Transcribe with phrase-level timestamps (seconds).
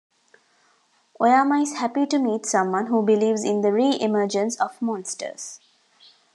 [1.21, 5.59] Oyama is happy to meet someone who believes in the re-emergence of monsters.